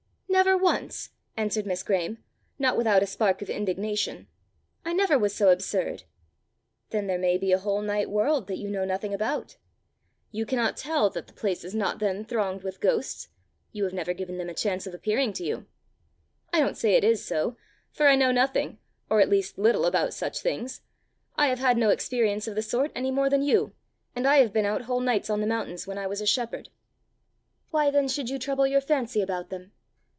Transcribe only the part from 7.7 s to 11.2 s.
night world that you know nothing about. You cannot tell